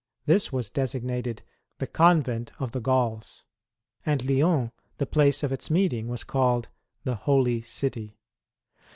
[0.25, 1.43] This was designated
[1.77, 3.43] the" Convent of the Gauls;"
[4.03, 6.69] and Lyons the place of its meeting was called"
[7.03, 8.17] The Holy City."